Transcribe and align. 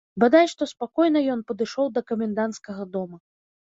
Бадай 0.21 0.47
што 0.53 0.67
спакойна 0.71 1.23
ён 1.35 1.45
падышоў 1.53 1.95
да 2.01 2.07
каменданцкага 2.11 2.93
дома. 2.99 3.27